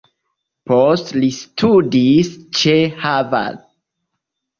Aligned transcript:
Poste 0.69 1.19
li 1.23 1.27
studis 1.39 2.31
ĉe 2.61 2.73
Harvard. 3.05 3.61